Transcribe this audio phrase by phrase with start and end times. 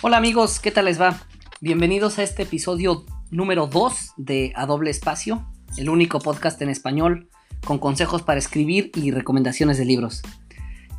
[0.00, 1.18] Hola amigos, ¿qué tal les va?
[1.60, 5.44] Bienvenidos a este episodio número 2 de A Doble Espacio,
[5.76, 7.28] el único podcast en español
[7.66, 10.22] con consejos para escribir y recomendaciones de libros.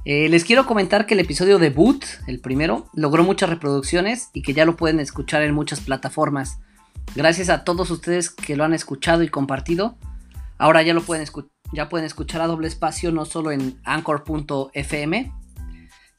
[0.04, 4.54] Eh, les quiero comentar que el episodio debut, el primero, logró muchas reproducciones y que
[4.54, 6.60] ya lo pueden escuchar en muchas plataformas.
[7.16, 9.98] Gracias a todos ustedes que lo han escuchado y compartido.
[10.58, 11.26] Ahora ya lo pueden,
[11.72, 15.32] ya pueden escuchar a doble espacio no solo en anchor.fm,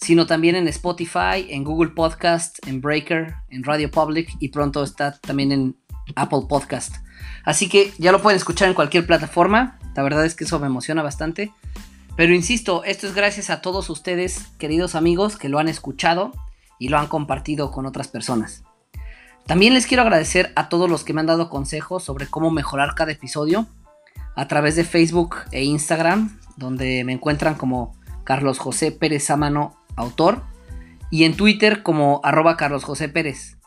[0.01, 5.19] sino también en Spotify, en Google Podcast, en Breaker, en Radio Public y pronto está
[5.21, 5.77] también en
[6.17, 6.97] Apple Podcast.
[7.45, 9.79] Así que ya lo pueden escuchar en cualquier plataforma.
[9.95, 11.53] La verdad es que eso me emociona bastante.
[12.17, 16.33] Pero insisto, esto es gracias a todos ustedes, queridos amigos, que lo han escuchado
[16.79, 18.63] y lo han compartido con otras personas.
[19.47, 22.95] También les quiero agradecer a todos los que me han dado consejos sobre cómo mejorar
[22.95, 23.67] cada episodio
[24.37, 30.43] a través de Facebook e Instagram, donde me encuentran como Carlos José Pérez Sámano autor,
[31.11, 33.59] y en Twitter como arroba Carlos José Pérez.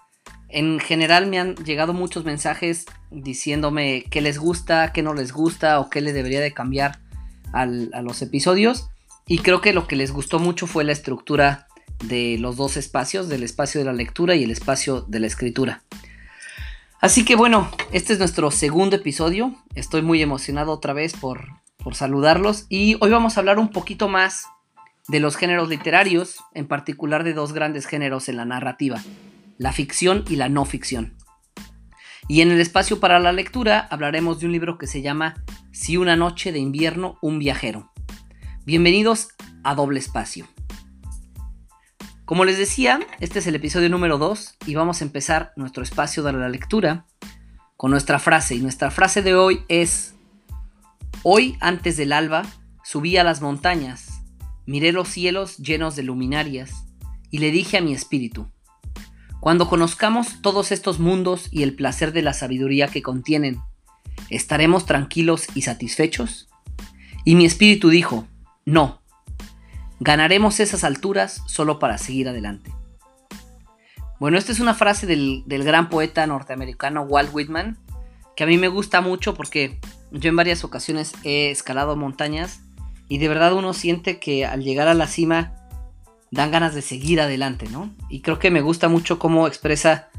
[0.50, 5.80] En general me han llegado muchos mensajes diciéndome qué les gusta, qué no les gusta
[5.80, 7.00] o qué le debería de cambiar
[7.52, 8.90] a los episodios.
[9.28, 11.68] Y creo que lo que les gustó mucho fue la estructura
[12.04, 15.84] de los dos espacios, del espacio de la lectura y el espacio de la escritura.
[17.00, 19.56] Así que bueno, este es nuestro segundo episodio.
[19.76, 21.48] Estoy muy emocionado otra vez por
[21.94, 24.46] saludarlos y hoy vamos a hablar un poquito más
[25.10, 29.02] de los géneros literarios, en particular de dos grandes géneros en la narrativa,
[29.58, 31.18] la ficción y la no ficción.
[32.30, 35.98] Y en el espacio para la lectura hablaremos de un libro que se llama Si
[35.98, 37.92] una noche de invierno, un viajero.
[38.66, 39.28] Bienvenidos
[39.64, 40.48] a Doble Espacio.
[42.24, 46.24] Como les decía, este es el episodio número 2 y vamos a empezar nuestro espacio
[46.24, 47.06] de la lectura
[47.76, 48.56] con nuestra frase.
[48.56, 50.16] Y nuestra frase de hoy es,
[51.24, 52.44] hoy antes del alba
[52.86, 54.13] subí a las montañas
[54.66, 56.86] Miré los cielos llenos de luminarias
[57.30, 58.48] y le dije a mi espíritu,
[59.40, 63.60] cuando conozcamos todos estos mundos y el placer de la sabiduría que contienen,
[64.30, 66.48] ¿estaremos tranquilos y satisfechos?
[67.26, 68.26] Y mi espíritu dijo,
[68.66, 69.02] no,
[70.00, 72.72] ganaremos esas alturas solo para seguir adelante.
[74.18, 77.78] Bueno, esta es una frase del, del, gran poeta norteamericano Walt Whitman,
[78.38, 79.78] que a mí me gusta mucho porque
[80.12, 82.62] yo en varias ocasiones he escalado montañas
[83.08, 85.54] y de verdad uno siente que al llegar a la cima
[86.32, 87.94] dan ganas de seguir adelante, ¿no?
[88.10, 90.10] Y creo que me gusta mucho cómo expresa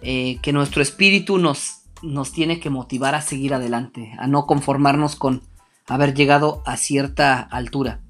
[0.00, 5.16] eh, que nuestro espíritu nos, nos tiene que motivar a seguir adelante, a no conformarnos
[5.16, 5.42] con
[5.88, 8.00] haber llegado a cierta altura.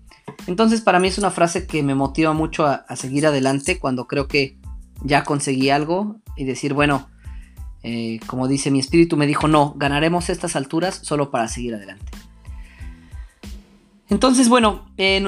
[0.47, 4.29] Entonces para mí es una frase que me motiva mucho a, seguir adelante cuando creo
[4.29, 4.59] que
[5.03, 7.09] ya conseguí algo y decir, bueno,
[7.83, 12.07] eh, como dice mi espíritu, me dijo, no, ganaremos estas alturas solo para seguir adelante.
[14.13, 15.25] Entonces, bueno, eh,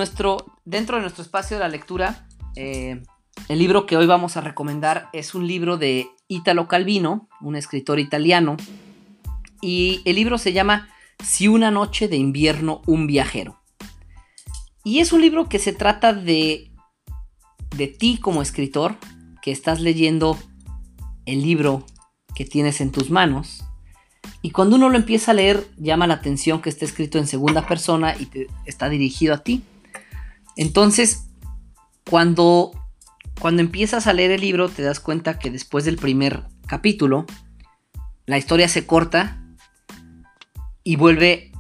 [0.66, 3.02] dentro de nuestro espacio de la lectura, eh,
[3.48, 7.98] el libro que hoy vamos a recomendar es un libro de Italo Calvino, un escritor
[7.98, 8.58] italiano,
[9.62, 10.90] y el libro se llama
[11.24, 13.58] Si una noche de invierno un viajero.
[14.84, 16.70] Y es un libro que se trata de,
[17.74, 18.96] de ti como escritor,
[19.40, 20.36] que estás leyendo
[21.24, 21.86] el libro
[22.34, 23.64] que tienes en tus manos
[24.44, 27.66] y cuando uno lo empieza a leer, llama la atención que esté escrito en segunda
[27.66, 29.65] persona y te está dirigido a ti.
[30.55, 31.28] Entonces,
[32.10, 32.71] cuando,
[33.41, 37.25] cuando empiezas a leer el libro, te das cuenta que después del primer capítulo,
[38.27, 39.43] la historia se corta
[40.82, 41.50] y vuelve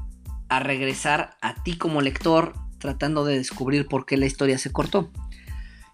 [0.50, 5.10] a regresar a ti como lector, tratando de descubrir por qué la historia se cortó.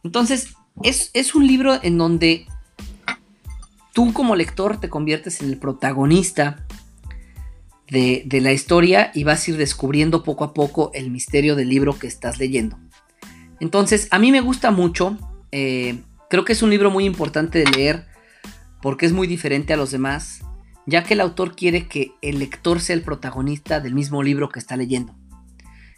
[0.03, 2.49] Entonces, es, es un libro en donde
[3.93, 6.67] tú como lector te conviertes en el protagonista
[7.91, 11.99] de, la historia y vas a ir descubriendo poco a poco el misterio del libro
[11.99, 12.78] que estás leyendo.
[13.59, 15.19] Entonces, a mí me gusta mucho,
[15.53, 18.06] eh, creo que es un libro muy importante de leer
[18.81, 20.41] porque es muy diferente a los demás,
[20.87, 24.60] ya que el autor quiere que el lector sea el protagonista del mismo libro que
[24.60, 25.15] está leyendo.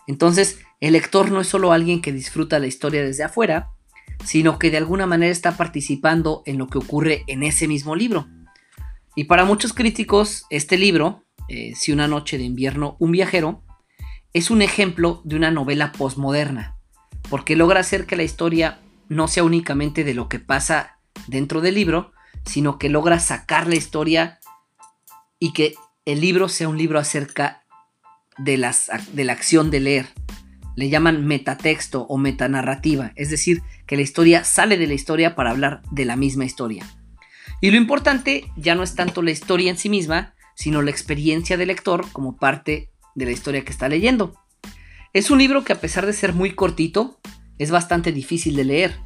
[0.09, 3.71] Entonces, el lector no es solo alguien que disfruta la historia desde afuera,
[4.25, 8.27] sino que de alguna manera está participando en lo que ocurre en ese mismo libro.
[9.15, 13.63] Y para muchos críticos, este libro, eh, Si una noche de invierno, un viajero,
[14.33, 16.77] es un ejemplo de una novela postmoderna,
[17.29, 21.75] porque logra hacer que la historia no sea únicamente de lo que pasa dentro del
[21.75, 22.13] libro,
[22.47, 24.41] sino que logra sacar la historia
[25.39, 25.75] y que
[26.07, 27.65] el libro sea un libro acerca
[28.39, 28.53] de,
[29.13, 30.07] de la acción de leer.
[30.75, 35.51] Le llaman metatexto o metanarrativa, es decir, que la historia sale de la historia para
[35.51, 36.87] hablar de la misma historia.
[37.61, 41.57] Y lo importante ya no es tanto la historia en sí misma, sino la experiencia
[41.57, 44.37] del lector como parte de la historia que está leyendo.
[45.13, 47.19] Es un libro que a pesar de ser muy cortito,
[47.59, 48.97] es bastante difícil de leer.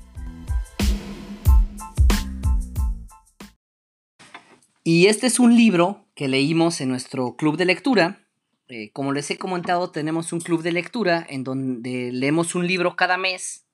[4.85, 8.29] Y este es un libro que leímos en nuestro club de lectura.
[8.69, 12.97] Eh, como les he comentado, tenemos un club de lectura en donde leemos un libro
[12.97, 13.65] cada mes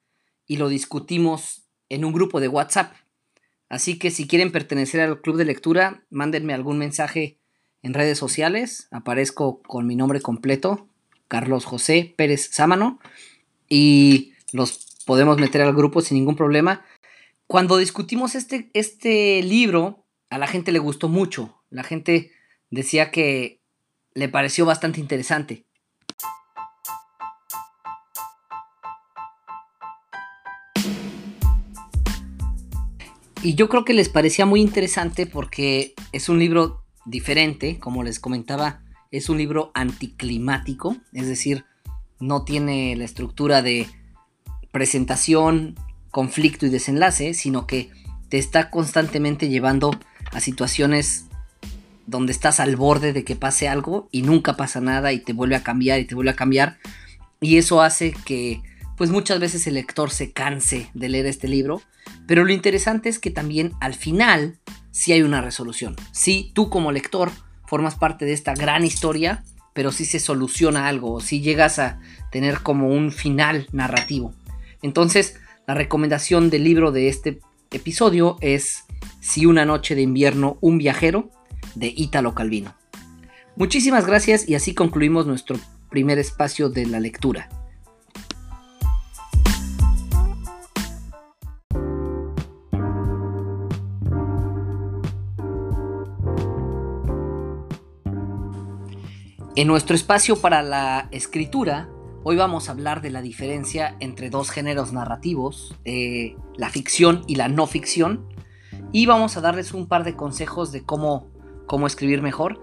[0.47, 2.95] y lo discutimos en un grupo de WhatsApp.
[3.69, 7.42] Así que si quieren pertenecer al club de lectura, mándenme algún mensaje
[7.83, 8.89] en redes sociales.
[8.91, 10.89] Aparezco con mi nombre completo,
[11.29, 12.99] Carlos José Pérez Sámano,
[13.69, 16.85] y los podemos meter al grupo sin ningún problema.
[17.47, 21.63] Cuando discutimos este, este libro, a la gente le gustó mucho.
[21.71, 22.33] La gente
[22.71, 23.61] decía que
[24.15, 25.65] le pareció bastante interesante.
[33.43, 38.21] Y yo creo que les parecía muy interesante porque es un libro diferente, como les
[38.21, 41.65] comentaba, es un libro anticlimático, es decir,
[42.19, 43.87] no tiene la estructura de
[44.71, 45.77] presentación,
[46.11, 47.91] conflicto y desenlace, sino que
[48.29, 49.91] te está constantemente llevando
[50.33, 51.27] a situaciones
[52.07, 55.57] donde estás al borde de que pase algo y nunca pasa nada y te vuelve
[55.57, 56.79] a cambiar y te vuelve a cambiar.
[57.41, 58.63] Y eso hace que
[58.97, 61.83] pues muchas veces el lector se canse de leer este libro.
[62.27, 64.59] Pero lo interesante es que también al final
[64.91, 65.97] sí hay una resolución.
[66.13, 67.31] Sí, tú como lector
[67.67, 72.01] formas parte de esta gran historia, pero sí se soluciona algo, sí llegas a
[72.31, 74.35] tener como un final narrativo.
[74.83, 75.37] Entonces,
[75.67, 77.41] la recomendación del libro de este
[77.71, 78.85] episodio es
[79.21, 81.31] Si una noche de invierno, un viajero,
[81.75, 82.75] de Ítalo Calvino.
[83.57, 85.59] Muchísimas gracias y así concluimos nuestro
[85.89, 87.49] primer espacio de la lectura.
[99.55, 101.89] En nuestro espacio para la escritura
[102.25, 107.35] Hoy vamos a hablar de la diferencia entre dos géneros narrativos, eh, la ficción y
[107.35, 108.29] la no ficción,
[108.93, 111.27] y vamos a darles un par de consejos de cómo,
[111.67, 112.61] cómo escribir mejor.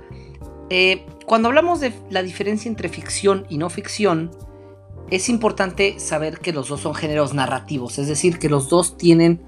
[0.69, 4.31] Eh, cuando hablamos de la diferencia entre ficción y no ficción,
[5.11, 9.41] es importante saber que los dos son géneros narrativos, es decir, que los dos tienen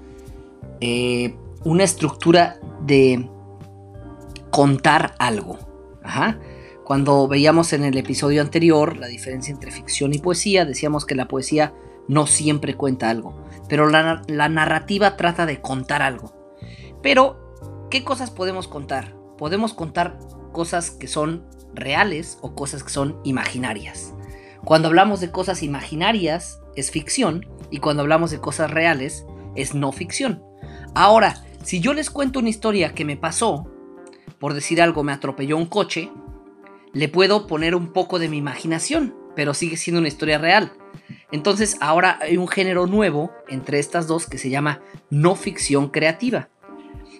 [0.80, 1.34] eh,
[1.64, 3.30] una estructura de
[4.50, 5.58] contar algo.
[6.02, 6.38] Ajá.
[6.92, 11.26] Cuando veíamos en el episodio anterior la diferencia entre ficción y poesía, decíamos que la
[11.26, 11.72] poesía
[12.06, 13.34] no siempre cuenta algo,
[13.66, 16.34] pero la, narrativa trata de contar algo.
[17.02, 19.16] Pero, ¿qué cosas podemos contar?
[19.38, 20.18] Podemos contar
[20.52, 24.12] cosas que son reales o cosas que son imaginarias.
[24.62, 29.24] Cuando hablamos de cosas imaginarias es ficción y cuando hablamos de cosas reales
[29.54, 30.42] es no ficción.
[30.94, 33.66] Ahora, si yo les cuento una historia que me pasó,
[34.38, 36.10] por decir algo, me atropelló un coche,
[36.92, 40.72] le puedo poner un poco de mi imaginación, pero sigue siendo una historia real.
[41.30, 46.50] Entonces ahora hay un género nuevo entre estas dos que se llama no ficción creativa.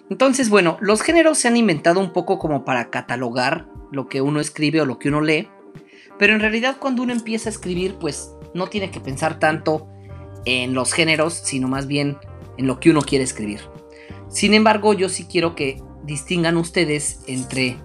[0.09, 4.39] Entonces, bueno, los géneros se han inventado un poco como para catalogar lo que uno
[4.39, 5.47] escribe o lo que uno lee,
[6.19, 9.87] pero en realidad cuando uno empieza a escribir, pues no tiene que pensar tanto
[10.45, 12.17] en los géneros, sino más bien
[12.57, 13.61] en lo que uno quiere escribir.
[14.29, 17.77] Sin embargo, yo sí quiero que distingan ustedes entre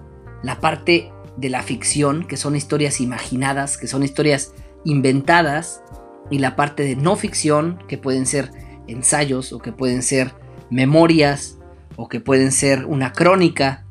[0.43, 4.53] la parte de la ficción, que son historias imaginadas, que son historias
[4.85, 5.81] inventadas,
[6.29, 8.51] y la parte de no ficción, que pueden ser
[8.87, 10.33] ensayos o que pueden ser
[10.69, 11.57] memorias
[11.95, 13.85] o que pueden ser una crónica.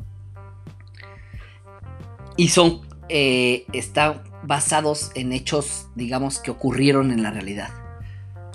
[2.37, 7.71] Y son, eh, están basados en hechos, digamos, que ocurrieron en la realidad.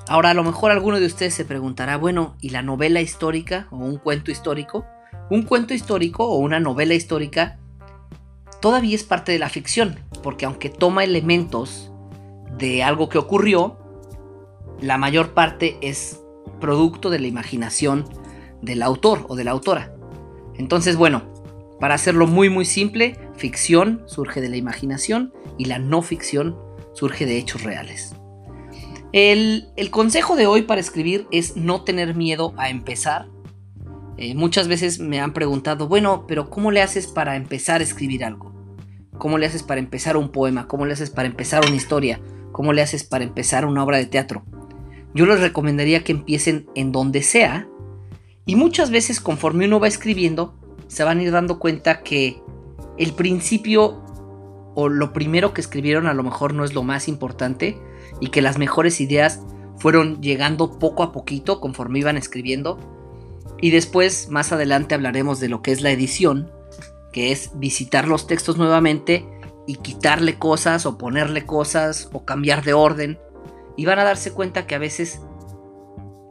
[0.08, 3.78] Ahora, a lo mejor alguno de ustedes se preguntará, bueno, ¿y la novela histórica o
[3.78, 4.86] un cuento histórico?
[5.30, 7.60] Un cuento histórico o una novela histórica
[8.64, 11.92] todavía es parte de la ficción, porque aunque toma elementos
[12.58, 13.78] de algo que ocurrió,
[14.80, 16.22] la mayor parte es
[16.62, 18.06] producto de la imaginación
[18.62, 19.94] del autor o de la autora.
[20.56, 21.24] Entonces, bueno,
[21.82, 26.58] para hacerlo muy muy simple, ficción surge de la imaginación y la no ficción
[26.94, 28.16] surge de hechos reales.
[29.12, 33.28] El, consejo de hoy para escribir es no tener miedo a empezar.
[34.16, 38.24] Eh, muchas veces me han preguntado, bueno, pero ¿cómo le haces para empezar a escribir
[38.24, 38.53] algo?
[39.24, 40.68] ¿Cómo le haces para empezar un poema?
[40.68, 42.20] ¿Cómo le haces para empezar una historia?
[42.52, 44.44] ¿Cómo le haces para empezar una obra de teatro?
[45.14, 47.70] Yo les recomendaría que empiecen en donde sea
[48.46, 52.42] y muchas veces conforme uno va escribiendo se van a ir dando cuenta que
[52.98, 54.04] el principio
[54.76, 57.80] o lo primero que escribieron a lo mejor no es lo más importante
[58.20, 59.40] y que las mejores ideas
[59.78, 62.78] fueron llegando poco a poquito conforme iban escribiendo.
[63.62, 66.52] Y después, más adelante, hablaremos de lo que es la edición,
[67.14, 69.26] que es visitar los textos nuevamente
[69.66, 73.18] y quitarle cosas o ponerle cosas o cambiar de orden.
[73.78, 75.22] Y van a darse cuenta que a veces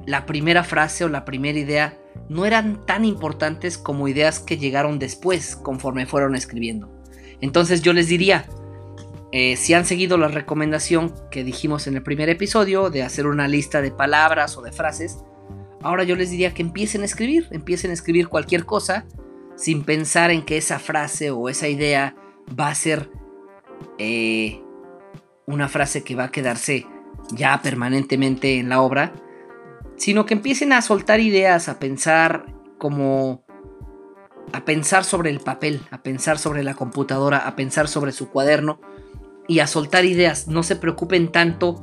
[0.04, 1.98] la primera frase o la primera idea
[2.28, 6.90] no eran tan importantes como ideas que llegaron después conforme fueron escribiendo.
[7.40, 8.46] Entonces yo les diría,
[9.32, 13.48] eh, si han seguido la recomendación que dijimos en el primer episodio de hacer una
[13.48, 15.18] lista de palabras o de frases,
[15.82, 19.06] ahora yo les diría que empiecen a escribir, empiecen a escribir cualquier cosa
[19.56, 22.16] sin pensar en que esa frase o esa idea
[22.58, 23.10] va a ser
[23.98, 24.62] eh,
[25.46, 26.86] una frase que va a quedarse
[27.30, 29.12] ya permanentemente en la obra,
[29.96, 32.46] sino que empiecen a soltar ideas, a pensar
[32.78, 33.44] como
[34.52, 38.80] a pensar sobre el papel, a pensar sobre la computadora, a pensar sobre su cuaderno
[39.48, 40.48] y a soltar ideas.
[40.48, 41.82] No se preocupen tanto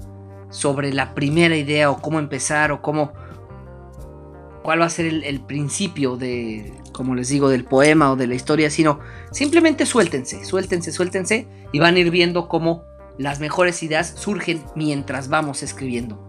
[0.50, 3.14] sobre la primera idea o cómo empezar o cómo
[4.64, 8.36] cuál va a ser el, principio de, como les digo, del poema o de la
[8.36, 9.00] historia, sino
[9.32, 12.84] simplemente suéltense, suéltense, suéltense y van a ir viendo cómo
[13.18, 16.26] las mejores ideas surgen mientras vamos escribiendo.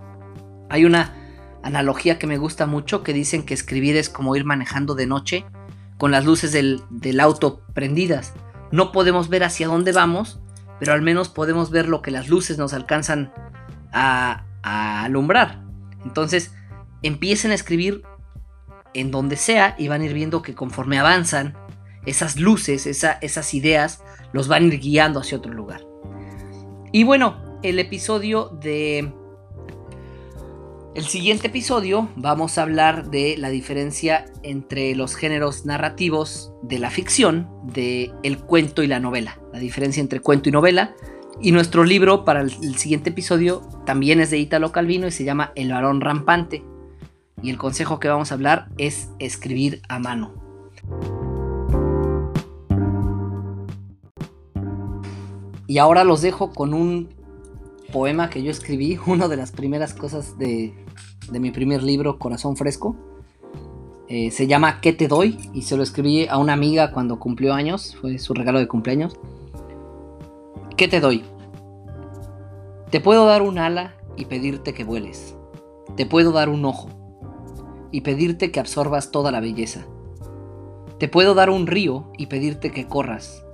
[0.69, 1.15] Hay una
[1.63, 5.45] analogía que me gusta mucho que dicen que escribir es como ir manejando de noche
[5.99, 8.33] con las luces del, auto prendidas.
[8.73, 10.41] No podemos ver hacia dónde vamos,
[10.79, 13.33] pero al menos podemos ver lo que las luces nos alcanzan
[13.93, 15.63] a, alumbrar.
[16.05, 16.55] Entonces,
[17.03, 18.03] empiecen a escribir
[18.95, 21.57] en donde sea y van a ir viendo que conforme avanzan,
[22.07, 25.83] esas luces, esas ideas, los van a ir guiando hacia otro lugar.
[26.93, 29.13] Y bueno, el episodio de
[30.93, 36.91] el siguiente episodio vamos a hablar de la diferencia entre los géneros narrativos de la
[36.91, 40.97] ficción, de el cuento y la novela, la diferencia entre cuento y novela.
[41.41, 45.53] Y nuestro libro para el, siguiente episodio también es de Italo Calvino y se llama
[45.55, 46.65] El varón rampante.
[47.43, 50.33] Y el consejo que vamos a hablar es escribir a mano.
[55.67, 57.09] Y ahora los dejo con un
[57.93, 60.75] poema que yo escribí, una de las primeras cosas de,
[61.31, 62.97] mi primer libro, Corazón Fresco.
[64.09, 65.39] Eh, se llama ¿Qué te doy?
[65.55, 69.17] Y se lo escribí a una amiga cuando cumplió años, fue su regalo de cumpleaños.
[70.77, 71.25] ¿Qué te doy?
[72.91, 75.37] Te puedo dar un ala y pedirte que vueles.
[75.97, 77.00] Te puedo dar un ojo
[77.91, 79.87] y pedirte que absorbas toda la belleza.
[80.99, 83.45] Te puedo dar un río y pedirte que corras,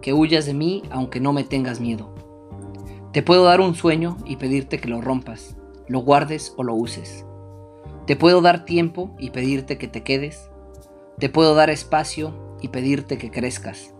[0.00, 2.14] que huyas de mí aunque no me tengas miedo.
[3.12, 5.56] Te puedo dar un sueño y pedirte que lo rompas,
[5.88, 7.24] lo guardes o lo uses.
[8.06, 10.48] Te puedo dar tiempo y pedirte que te quedes.
[11.18, 13.94] Te puedo dar espacio y pedirte que crezcas.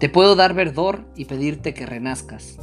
[0.00, 2.58] Te puedo dar verdor y pedirte que renazcas.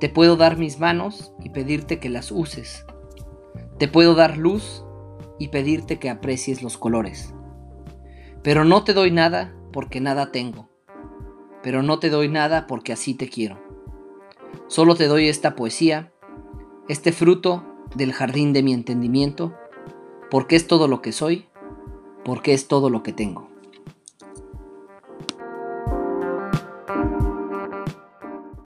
[0.00, 2.86] Te puedo dar mis manos y pedirte que las uses.
[3.78, 4.85] Te puedo dar luz
[5.38, 7.34] y pedirte que aprecies los colores.
[8.42, 10.68] Pero no te doy nada porque nada tengo.
[11.62, 13.60] Pero no te doy nada porque así te quiero.
[14.68, 16.12] Solo te doy esta poesía,
[16.88, 17.64] este fruto
[17.94, 19.54] del jardín de mi entendimiento,
[20.30, 21.46] porque es todo lo que soy,
[22.24, 23.48] porque es todo lo que tengo.